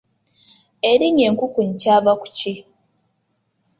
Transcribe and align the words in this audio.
Erinnya 0.89 1.23
enkukunyi 1.29 1.73
kyava 1.81 2.13
ku 2.21 2.27
ki? 2.37 2.53